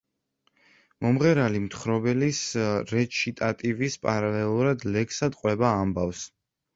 [1.05, 2.39] მომღერალი მთხრობელის
[2.91, 6.23] რეჩიტატივის პარალელურად ლექსად ყვება ამბავს.